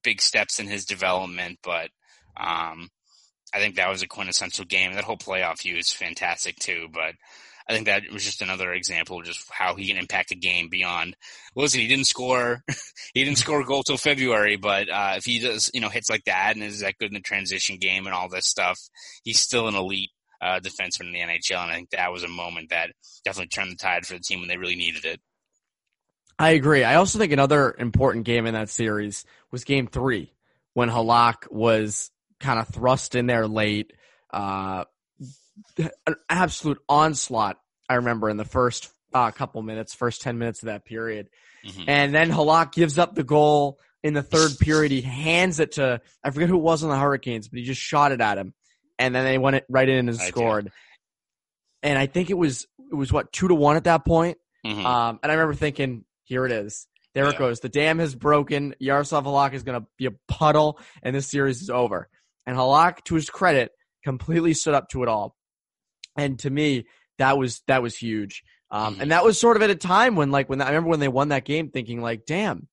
[0.03, 1.91] big steps in his development, but
[2.37, 2.89] um,
[3.53, 4.93] I think that was a quintessential game.
[4.93, 7.15] That whole playoff view is fantastic too, but
[7.69, 10.69] I think that was just another example of just how he can impact a game
[10.69, 11.17] beyond.
[11.57, 12.63] Listen, he didn't score,
[13.15, 16.09] he didn't score a goal till February, but uh, if he does, you know, hits
[16.09, 18.79] like that and is that good in the transition game and all this stuff,
[19.25, 21.63] he's still an elite uh, defenseman in the NHL.
[21.63, 22.91] And I think that was a moment that
[23.25, 25.21] definitely turned the tide for the team when they really needed it.
[26.39, 26.85] I agree.
[26.85, 30.33] I also think another important game in that series was game three
[30.75, 33.93] when Halak was kind of thrust in there late.
[34.31, 34.85] Uh,
[35.79, 40.67] an absolute onslaught, I remember, in the first uh, couple minutes, first 10 minutes of
[40.67, 41.29] that period.
[41.67, 41.85] Mm-hmm.
[41.89, 44.93] And then Halak gives up the goal in the third period.
[44.93, 47.81] He hands it to, I forget who it was on the Hurricanes, but he just
[47.81, 48.55] shot it at him.
[48.99, 50.73] And then they went it right in and scored.
[51.83, 54.39] And I think it was, it was what, two to one at that point.
[54.65, 54.85] Mm-hmm.
[54.85, 56.87] Um, and I remember thinking, here it is.
[57.15, 57.31] There yeah.
[57.31, 57.61] it goes.
[57.61, 58.75] The dam has broken.
[58.81, 62.09] Jaroslav Halak is going to be a puddle, and this series is over.
[62.47, 63.73] And Halak, to his credit,
[64.05, 65.36] completely stood up to it all.
[66.17, 66.87] And to me,
[67.19, 68.43] that was that was huge.
[68.71, 69.03] Um, mm-hmm.
[69.03, 71.09] and that was sort of at a time when, like, when I remember when they
[71.09, 72.67] won that game, thinking like, damn,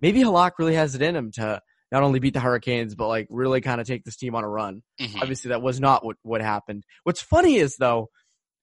[0.00, 1.60] maybe Halak really has it in him to
[1.92, 4.48] not only beat the Hurricanes, but like really kind of take this team on a
[4.48, 4.82] run.
[5.00, 5.20] Mm-hmm.
[5.20, 6.84] Obviously, that was not what what happened.
[7.04, 8.08] What's funny is though,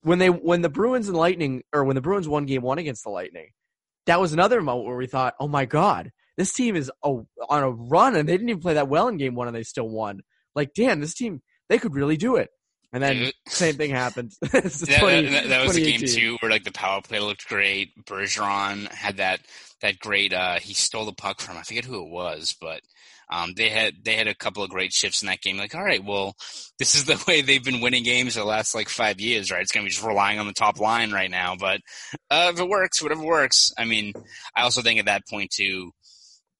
[0.01, 3.03] when they when the Bruins and Lightning, or when the Bruins won Game One against
[3.03, 3.49] the Lightning,
[4.05, 7.63] that was another moment where we thought, oh my God, this team is a, on
[7.63, 9.87] a run and they didn't even play that well in game one and they still
[9.87, 10.21] won.
[10.55, 12.49] Like, damn, this team, they could really do it.
[12.93, 14.33] And then same thing happened.
[14.41, 17.89] that, 20, that, that, was a game too, where like the power play looked great.
[18.05, 19.41] Bergeron had that
[19.81, 20.31] that great.
[20.31, 22.81] uh He stole the puck from I forget who it was, but
[23.31, 25.57] um, they had they had a couple of great shifts in that game.
[25.57, 26.35] Like, all right, well,
[26.77, 29.61] this is the way they've been winning games the last like five years, right?
[29.61, 31.55] It's gonna be just relying on the top line right now.
[31.55, 31.81] But
[32.29, 33.71] uh, if it works, whatever works.
[33.75, 34.13] I mean,
[34.55, 35.91] I also think at that point too,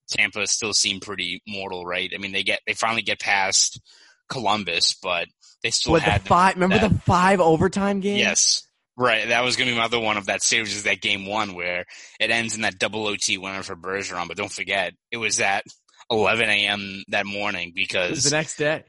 [0.08, 2.10] Tampa still seemed pretty mortal, right?
[2.12, 3.80] I mean, they get they finally get past
[4.28, 5.28] Columbus, but
[5.64, 6.54] they still what, had the five.
[6.54, 8.20] Remember that, the five overtime games?
[8.20, 11.00] Yes, Right, that was going to be my other one of that series is that
[11.00, 11.84] game one where
[12.20, 14.28] it ends in that double OT winner for Bergeron.
[14.28, 15.64] But don't forget, it was at
[16.12, 17.02] 11 a.m.
[17.08, 18.84] that morning because the next day.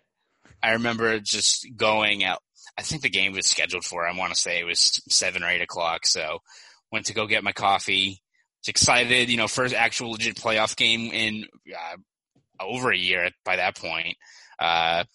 [0.62, 2.40] I remember just going out.
[2.78, 4.06] I think the game was scheduled for.
[4.06, 6.06] I want to say it was seven or eight o'clock.
[6.06, 6.40] So
[6.92, 8.22] went to go get my coffee.
[8.62, 11.98] Was excited, you know, first actual legit playoff game in uh,
[12.64, 14.18] over a year by that point.
[14.60, 15.06] Uh,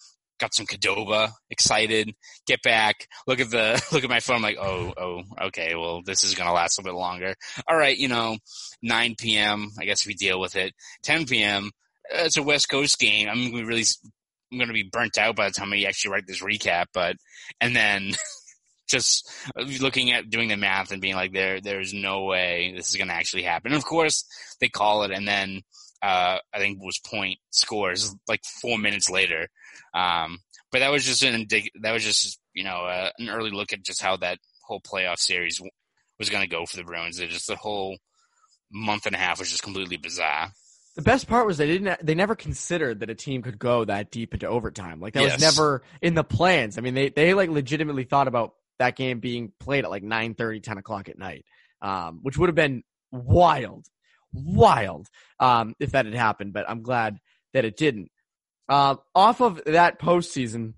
[0.41, 2.13] got some Qdoba, excited,
[2.47, 6.01] get back, look at the, look at my phone, I'm like, oh, oh, okay, well,
[6.03, 7.35] this is to last a bit longer.
[7.69, 8.37] All right, you know,
[8.81, 10.73] 9 p.m., I guess we deal with it.
[11.03, 11.71] 10 p.m.,
[12.11, 13.29] it's a West Coast game.
[13.29, 13.83] I'm to be really,
[14.51, 17.15] I'm to be burnt out by the time I actually write this recap, but,
[17.61, 18.11] and then
[18.89, 22.97] just looking at doing the math and being like, there, there's no way this is
[22.97, 23.71] going to actually happen.
[23.71, 24.25] And of course,
[24.59, 25.61] they call it, and then,
[26.01, 29.47] uh, I think was point scores like four minutes later.
[29.93, 30.39] Um,
[30.71, 31.47] but that was just an
[31.81, 35.19] that was just you know uh, an early look at just how that whole playoff
[35.19, 35.71] series w-
[36.19, 37.19] was going to go for the Bruins.
[37.19, 37.97] It just the whole
[38.71, 40.51] month and a half was just completely bizarre.
[40.95, 44.11] The best part was they didn't they never considered that a team could go that
[44.11, 44.99] deep into overtime.
[44.99, 45.33] Like that Yes.
[45.33, 46.77] was never in the plans.
[46.77, 50.33] I mean, they they like legitimately thought about that game being played at like 9
[50.33, 51.45] 30, 10 o'clock at night,
[51.81, 53.85] um, which would have been wild,
[54.33, 55.07] wild
[55.39, 56.53] um, if that had happened.
[56.53, 57.19] But I'm glad
[57.53, 58.11] that it didn't.
[58.69, 60.73] Uh, off of that postseason,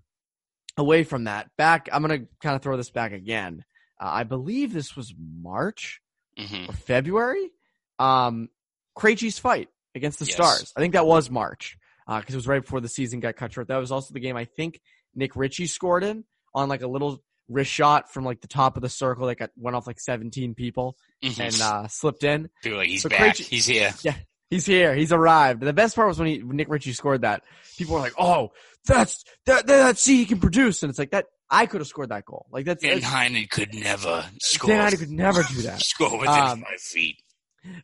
[0.78, 1.90] away from that, back.
[1.92, 3.64] I'm gonna kind of throw this back again.
[4.02, 6.02] Uh, I believe this was March
[6.38, 7.52] hmm or February.
[8.00, 8.50] Um,
[8.98, 10.34] Krejci's fight against the Yes.
[10.36, 10.74] Stars.
[10.76, 13.68] I think that was March because it was right before the season got cut short.
[13.68, 14.82] That was also the game I think
[15.16, 16.24] Nick Ritchie scored in
[16.56, 19.50] on like a little wrist shot from like the top of the circle that got
[19.56, 22.50] went off like 17 people and uh, slipped in.
[22.66, 23.94] Like he's so back, Krejci- he's here.
[24.04, 24.16] Yeah,
[24.50, 24.94] He's here.
[24.94, 25.62] He's arrived.
[25.62, 27.44] The best part was when he, when Nick Ritchie scored that.
[27.78, 28.52] People were like, "Oh,
[28.86, 29.66] that's that.
[29.66, 31.26] That see, he can produce." And it's like that.
[31.50, 32.46] I could have scored that goal.
[32.52, 32.84] Like that's.
[32.84, 34.70] That's Heinen could never score.
[34.70, 35.80] Dan Heinen could never do that.
[35.84, 37.18] score within Um, five feet.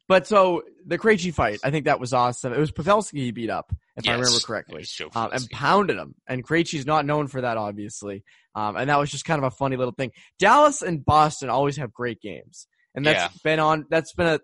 [0.07, 2.53] But so the Krejci fight, I think that was awesome.
[2.53, 6.15] It was Pavelski he beat up, if I remember correctly, um, and pounded him.
[6.27, 8.23] And Krejci's not known for that, obviously.
[8.55, 10.11] Um, and that was just kind of a funny little thing.
[10.37, 13.39] Dallas and Boston always have great games, and that's Yeah.
[13.43, 13.85] been on.
[13.89, 14.39] That's been a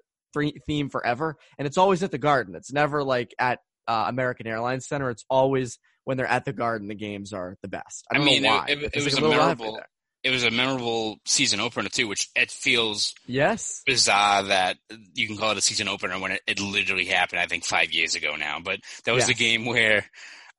[0.68, 2.56] theme forever, and it's always at the Garden.
[2.56, 5.10] It's never like at uh, American Airlines Center.
[5.10, 8.06] It's always when they're at the Garden, the games are the best.
[8.12, 8.66] I I mean, it- why.
[8.70, 9.88] it- it was like, a little rivalry memorable- there.
[10.26, 13.84] It was a memorable season opener too, which it feels Yes.
[13.86, 14.78] bizarre that
[15.14, 17.40] you can call it a season opener when it, it literally happened.
[17.40, 19.28] I think five years ago now, but that was Yeah.
[19.28, 20.10] the game where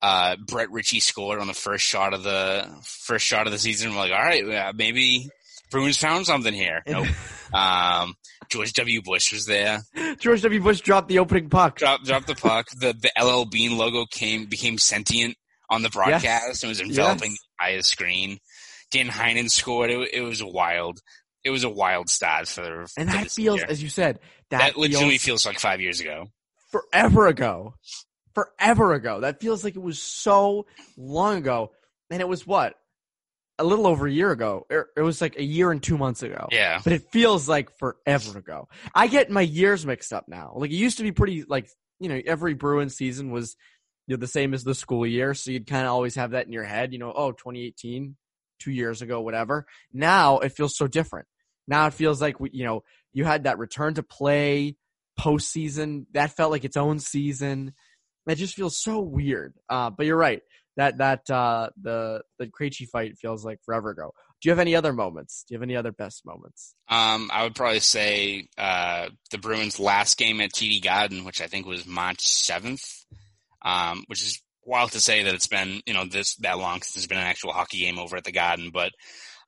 [0.02, 3.90] uh, Brett Ritchie scored on the first shot of the first shot of the season.
[3.90, 5.28] We're like, all right, maybe
[5.72, 6.82] Bruins found something here.
[6.86, 7.08] Nope.
[7.52, 8.14] um,
[8.48, 9.02] George W.
[9.02, 9.80] Bush was there.
[10.20, 10.60] George W.
[10.60, 11.78] Bush dropped the opening puck.
[11.78, 12.68] Drop, dropped the puck.
[12.78, 15.36] The the LL Bean logo came became sentient
[15.70, 17.38] on the broadcast and was enveloping Yes.
[17.58, 18.38] the entire screen.
[18.96, 19.90] Dan Heinen scored.
[19.90, 21.00] It, it was wild.
[21.44, 23.66] It was a wild start for, And for that feels, year.
[23.68, 24.18] as you said,
[24.50, 26.26] that, that legitimately feels feels like five years ago.
[26.70, 27.74] forever ago.
[28.34, 29.20] Forever ago.
[29.20, 31.72] That feels like it was so long ago.
[32.10, 32.74] And it was what?
[33.58, 34.66] A little over a year ago.
[34.68, 36.48] It it was like a year and two months ago.
[36.52, 36.80] Yeah.
[36.84, 38.68] But it feels like forever ago.
[38.94, 40.52] I get my years mixed up now.
[40.56, 43.56] Like it used to be pretty like, you know, every Bruins season was
[44.06, 45.32] you know, the same as the school year.
[45.32, 48.14] So you'd kind of always have that in your head, you know, oh, 2018,
[48.58, 49.66] two years ago, whatever.
[49.92, 51.26] Now it feels so different.
[51.68, 54.76] Now it feels like, we, you know, you had that return to play
[55.18, 56.06] postseason.
[56.12, 57.74] That felt like its own season.
[58.26, 59.54] That just feels so weird.
[59.68, 60.42] Uh, but you're right.
[60.76, 64.12] That, that, uh, the, the Krejci fight feels like forever ago.
[64.42, 65.44] Do you have any other moments?
[65.48, 66.74] Do you have any other best moments?
[66.88, 71.46] Um, I would probably say uh, the Bruins' last game at TD Garden, which I
[71.46, 72.84] think was March seventh,
[73.62, 76.94] um, which is wild to say that it's been you know this that long since
[76.94, 78.70] there's been an actual hockey game over at the Garden.
[78.72, 78.92] But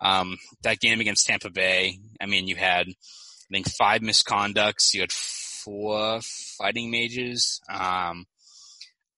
[0.00, 5.00] um, that game against Tampa Bay, I mean, you had I think five misconducts, you
[5.00, 6.20] had four
[6.58, 8.24] fighting majors, um,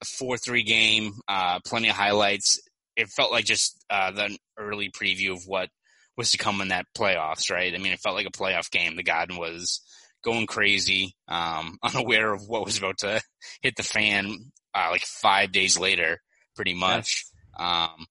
[0.01, 2.61] a four-three game, uh, plenty of highlights.
[2.97, 5.69] It felt like just uh, the early preview of what
[6.17, 7.75] was to come in that playoffs, right?
[7.75, 8.97] I mean, it felt like a playoff game.
[8.97, 9.81] The Garden was
[10.23, 13.21] going crazy, um, unaware of what was about to
[13.63, 16.21] hit the fan, uh, like five days later,
[16.57, 17.25] pretty much.
[17.59, 18.07] Um,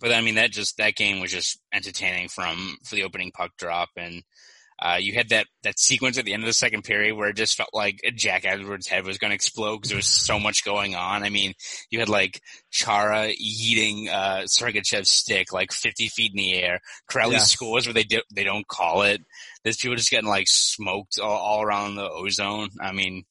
[0.00, 3.52] but I mean, that just, that game was just entertaining from, for the opening puck
[3.56, 3.90] drop.
[3.96, 4.22] And,
[4.82, 7.36] uh, you had that, that sequence at the end of the second period where it
[7.36, 10.64] just felt like Jack Edwards' head was going to explode because there was so much
[10.64, 11.22] going on.
[11.22, 11.54] I mean,
[11.90, 12.40] you had like
[12.72, 16.80] Chara eating, uh, Sergachev's stick like 50 feet in the air.
[17.08, 17.52] Kuraly Yes.
[17.52, 19.20] scores where they do, they don't call it.
[19.62, 22.70] There's people just getting like smoked all, all around the ozone.
[22.80, 23.22] I mean,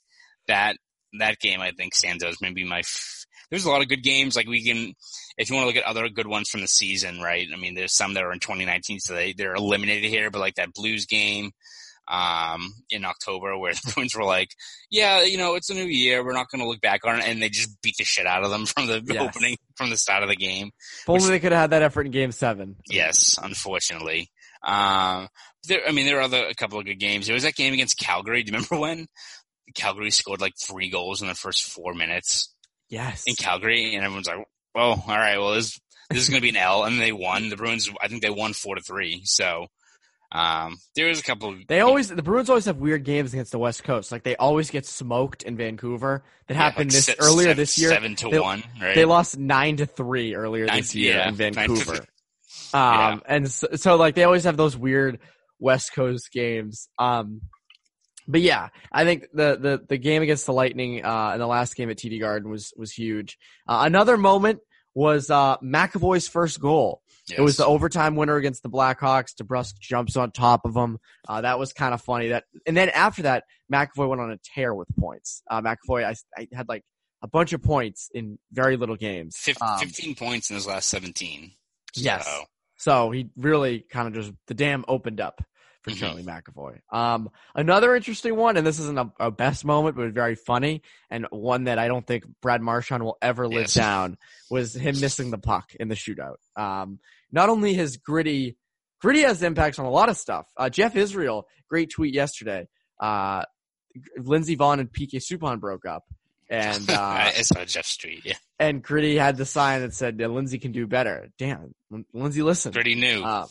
[0.47, 0.77] that,
[1.19, 4.03] that game I think stands out as maybe my, f- there's a lot of good
[4.03, 4.35] games.
[4.35, 4.93] Like we can,
[5.37, 7.47] if you want to look at other good ones from the season, right?
[7.53, 10.31] I mean, there's some that are in 2019, so they they're eliminated here.
[10.31, 11.51] But like that Blues game
[12.07, 14.49] um, in October, where the Bruins were like,
[14.89, 16.23] "Yeah, you know, it's a new year.
[16.23, 18.43] We're not going to look back on it," and they just beat the shit out
[18.43, 19.21] of them from the Yes.
[19.21, 20.71] opening, from the start of the game.
[21.03, 22.75] If only Which- they could have had that effort in Game Seven.
[22.89, 24.29] Yes, unfortunately.
[24.63, 25.27] Um,
[25.67, 27.25] there, I mean, there are other a couple of good games.
[27.27, 28.43] There was that game against Calgary.
[28.43, 29.07] Do you remember when
[29.75, 32.53] Calgary scored like three goals in the first four minutes
[32.89, 33.23] Yes.
[33.25, 34.45] in Calgary, and everyone's like,
[34.75, 37.49] "Oh, all right, well, this this is going to be an L," and they won.
[37.49, 39.21] The Bruins, I think they won four to three.
[39.25, 39.67] So,
[40.31, 41.49] um, there was a couple.
[41.49, 44.11] Of, They always the Bruins always have weird games against the West Coast.
[44.11, 46.23] Like they always get smoked in Vancouver.
[46.47, 47.89] That yeah, happened like this se- earlier this year.
[47.89, 48.63] seven to They- one.
[48.81, 48.95] Right?
[48.95, 52.05] They lost nine to three earlier Nine this year yeah, in Vancouver.
[52.73, 55.19] Um, and so, so like they always have those weird
[55.59, 56.89] West Coast games.
[56.99, 57.41] Um,
[58.27, 61.75] but yeah, I think the, the, the game against the Lightning, uh, in the last
[61.75, 63.37] game at TD Garden was, was huge.
[63.67, 64.59] Uh, another moment
[64.93, 67.01] was, uh, McAvoy's first goal.
[67.29, 69.33] It was the overtime winner against the Blackhawks.
[69.41, 70.99] DeBrusk jumps on top of him.
[71.27, 72.29] Uh, that was kind of funny.
[72.29, 75.41] That and then after that, McAvoy went on a tear with points.
[75.49, 76.83] Uh, McAvoy, I, I had like
[77.21, 79.37] a bunch of points in very little games.
[79.61, 81.51] Um, 15 points in his last 17.
[81.95, 82.25] Yes.
[82.25, 82.43] So,
[82.75, 85.41] So he really kind of just the dam opened up
[85.83, 85.97] for Mhm.
[85.97, 86.79] Charlie McAvoy.
[86.91, 91.27] Um, another interesting one, and this isn't a, a best moment, but very funny, and
[91.29, 93.73] one that I don't think Brad Marchand will ever live Yes.
[93.75, 94.17] down
[94.49, 96.37] was him missing the puck in the shootout.
[96.55, 96.99] Um,
[97.31, 98.57] not only his gritty,
[99.01, 100.47] gritty has impacts on a lot of stuff.
[100.57, 102.67] Uh, Jeff Israel, great tweet yesterday.
[102.99, 103.43] Uh,
[104.17, 106.05] Lindsey Vonn and PK Subban broke up,
[106.49, 108.25] and uh, I saw Jeff's tweet.
[108.25, 108.35] Yeah.
[108.59, 111.29] and Gritty had the sign that said Lindsey can do better.
[111.37, 112.71] Damn, Lin- Lindsey, listen.
[112.71, 113.21] Pretty new.
[113.23, 113.47] Uh,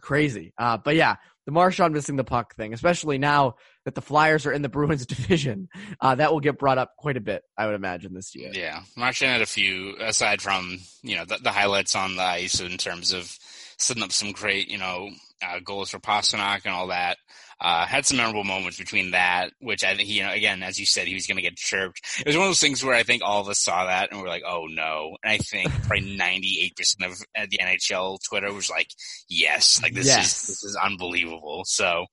[0.00, 0.52] crazy.
[0.58, 4.52] Uh, but yeah, the Marchand missing the puck thing, especially now that the Flyers are
[4.52, 5.68] in the Bruins division,
[6.00, 8.50] uh, that will get brought up quite a bit, I would imagine, this year.
[8.52, 12.60] Yeah, Marchand had a few aside from you know the, the highlights on the ice
[12.60, 13.36] in terms of
[13.78, 15.10] setting up some great you know
[15.42, 17.18] uh, goals for Pastrnak and all that.
[17.60, 20.86] Uh, had some memorable moments between that, which I think you know again as you
[20.86, 22.00] said he was going to get chirped.
[22.20, 24.20] It was one of those things where I think all of us saw that and
[24.20, 25.16] we're like, oh no.
[25.22, 28.88] And I think probably ninety eight percent of uh, the NHL Twitter was like,
[29.28, 30.26] yes, like this Yes.
[30.42, 31.64] is this is unbelievable.
[31.66, 32.06] So.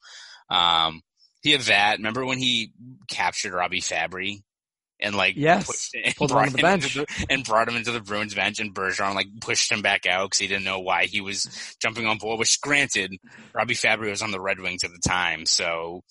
[0.50, 1.02] Um,
[1.42, 1.98] he had that.
[1.98, 2.72] Remember when he
[3.10, 4.42] captured Robby Fabbri
[5.00, 5.66] and like Yes.
[5.68, 6.96] pushed and Pulled him brought the him bench.
[6.96, 10.06] into the- and brought him into the Bruins bench, and Bergeron like pushed him back
[10.06, 12.40] out because he didn't know why he was jumping on board.
[12.40, 13.16] Which, granted,
[13.54, 16.02] Robby Fabbri was on the Red Wings at the time, so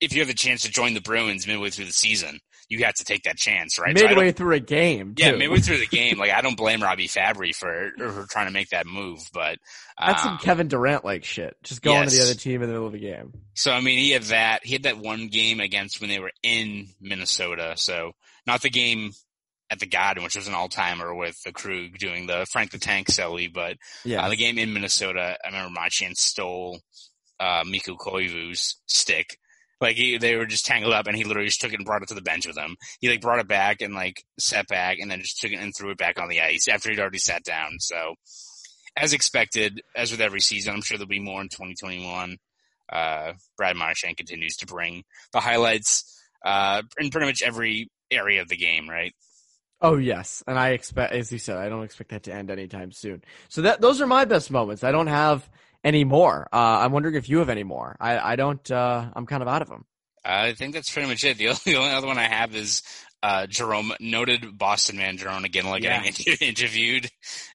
[0.00, 2.94] if you have the chance to join the Bruins midway through the season, you have
[2.94, 3.96] to take that chance, right?
[3.96, 7.08] So Midway through a game, yeah, midway through the game, like I don't blame Robby
[7.08, 9.58] Fabbri for, for trying to make that move, but
[9.98, 11.56] That's some um, Kevin Durant like shit.
[11.62, 13.32] Just going to the other team in the middle of a game.
[13.54, 14.64] So I mean, he had that.
[14.64, 17.72] He had that one game against when they were in Minnesota.
[17.76, 18.12] So
[18.46, 19.12] not the game
[19.70, 22.78] at the Garden, which was an all timer with the Krug doing the Frank the
[22.78, 24.24] Tank Selly, but Yeah.
[24.24, 25.36] uh, the game in Minnesota.
[25.44, 26.80] I remember Marchand stole
[27.40, 29.38] uh, Mikko Koivu's stick.
[29.80, 32.02] Like he, they were just tangled up, and he literally just took it and brought
[32.02, 32.76] it to the bench with him.
[33.00, 35.74] He like brought it back and like sat back, and then just took it and
[35.74, 37.78] threw it back on the ice after he'd already sat down.
[37.78, 38.14] So,
[38.96, 42.38] as expected, as with every season, I'm sure there'll be more in 2021
[42.90, 48.48] uh, Brad Marchand continues to bring the highlights uh, in pretty much every area of
[48.48, 49.14] the game, right?
[49.80, 52.90] Oh yes, and I expect, as you said, I don't expect that to end anytime
[52.90, 53.22] soon.
[53.48, 54.82] So that those are my best moments.
[54.82, 55.48] I don't have
[55.84, 56.48] any more.
[56.52, 57.96] Uh, I'm wondering if you have any more.
[58.00, 58.68] I I don't.
[58.70, 59.84] Uh, I'm kind of out of them.
[60.24, 61.38] I think that's pretty much it.
[61.38, 62.82] The only, the only other one I have is
[63.22, 66.02] uh, Jarome, noted Boston man Jarome Iginla Yeah.
[66.02, 67.08] getting interviewed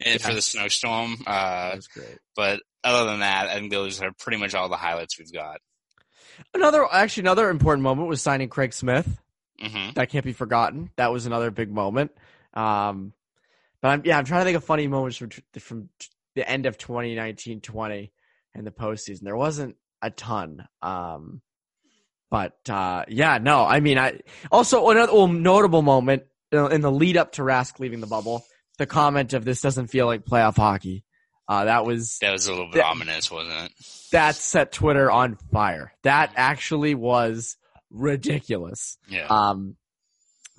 [0.05, 1.17] uh, for the snowstorm.
[1.27, 2.17] Uh, That's great.
[2.35, 5.59] but other than that, I think those are pretty much all the highlights we've got.
[6.53, 9.21] Another, actually, another important moment was signing Craig Smith.
[9.61, 10.89] hmm That can't be forgotten.
[10.95, 12.11] That was another big moment.
[12.55, 13.13] Um,
[13.81, 15.89] but I'm yeah, I'm trying to think of funny moments from from
[16.35, 18.11] the end of 2019-20
[18.55, 19.21] and the postseason.
[19.21, 20.67] There wasn't a ton.
[20.81, 21.41] Um,
[22.29, 24.19] but uh, yeah, no, I mean, I
[24.51, 28.43] also another well, notable moment in the lead up to Rask leaving the bubble.
[28.79, 31.03] The comment of this doesn't feel like playoff hockey.
[31.47, 33.71] Uh, that was That was a little bit ominous, wasn't it?
[34.13, 35.91] that set Twitter on fire.
[36.03, 37.57] That actually was
[37.91, 38.97] ridiculous.
[39.09, 39.27] Yeah.
[39.29, 39.75] Um,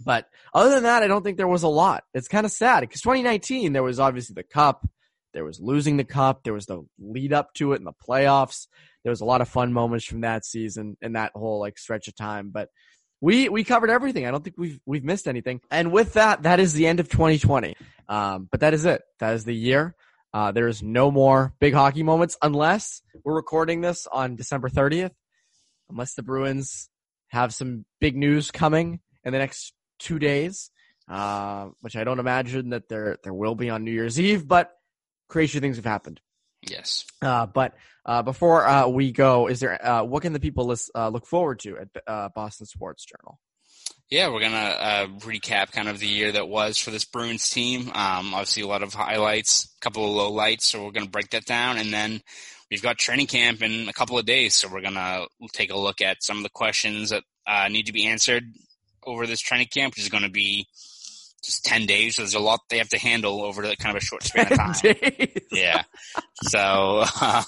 [0.04, 2.04] but other than that, I don't think there was a lot.
[2.12, 4.86] It's kind of sad because 2019 there was obviously the cup,
[5.34, 8.68] there was losing the cup, there was the lead up to it in the playoffs.
[9.02, 12.08] There was a lot of fun moments from that season and that whole like stretch
[12.08, 12.50] of time.
[12.50, 12.70] But
[13.20, 14.26] we we covered everything.
[14.26, 15.60] I don't think we've we've missed anything.
[15.70, 17.76] And with that, that is the end of 2020.
[18.08, 19.02] Um, but that is it.
[19.18, 19.94] That is the year.
[20.32, 25.12] Uh, there is no more big hockey moments unless we're recording this on December 30th.
[25.90, 26.88] Unless the Bruins
[27.28, 30.70] have some big news coming in the next two days.
[31.08, 34.72] uh, which I don't imagine that there there will be on New Year's Eve, but
[35.28, 36.20] crazy things have happened.
[36.62, 37.04] Yes.
[37.20, 37.74] Uh, but
[38.06, 41.26] uh, before uh, we go, is there uh, what can the people list, uh, look
[41.26, 43.38] forward to at uh, Boston Sports Journal?
[44.10, 47.88] Yeah, we're gonna uh, recap kind of the year that was for this Bruins team.
[47.88, 51.46] Um, obviously, a lot of highlights, a couple of lowlights, so we're gonna break that
[51.46, 52.20] down, and then
[52.70, 56.00] we've got training camp in a couple of days, so we're gonna take a look
[56.00, 58.44] at some of the questions that uh, need to be answered
[59.06, 60.66] over this training camp, which is going to be
[61.46, 62.16] just 10 days.
[62.16, 64.52] So there's a lot they have to handle over the, kind of a short span
[64.52, 64.74] of time.
[64.82, 65.42] Days.
[65.52, 65.82] Yeah.
[66.42, 67.44] So, um,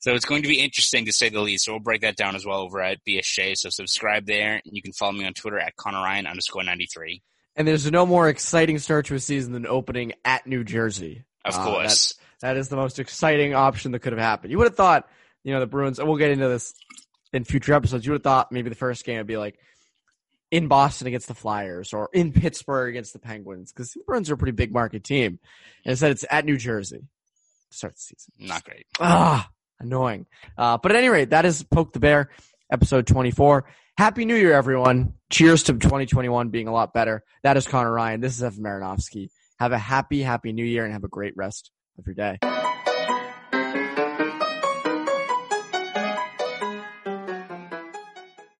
[0.00, 1.64] so it's going to be interesting to say the least.
[1.64, 3.56] So we'll break that down as well over at BSJ.
[3.56, 4.54] So subscribe there.
[4.54, 7.22] And you can follow me on Twitter at Connor Ryan underscore 93.
[7.54, 11.24] And there's no more exciting start to a season than opening at New Jersey.
[11.44, 12.14] Of Uh, course.
[12.40, 14.50] That is the most exciting option that could have happened.
[14.50, 15.08] You would have thought,
[15.44, 16.74] you know, the Bruins, and we'll get into this
[17.32, 19.58] in future episodes, you would have thought maybe the first game would be like
[20.52, 24.34] in Boston against the Flyers or in Pittsburgh against the Penguins because the Bruins are
[24.34, 25.40] a pretty big market team.
[25.84, 28.32] And instead it's at New Jersey to start the season.
[28.38, 28.86] Not great.
[29.00, 29.48] Ah,
[29.80, 30.26] annoying.
[30.56, 32.30] Uh, but at any rate, that is Poke the Bear,
[32.70, 33.64] episode 24.
[33.96, 35.14] Happy New Year, everyone.
[35.30, 37.24] Cheers to 2021 being a lot better.
[37.42, 38.20] That is Connor Ryan.
[38.20, 39.30] This is Evan Marinofsky.
[39.58, 42.38] Have a happy, happy New Year and have a great rest of your day.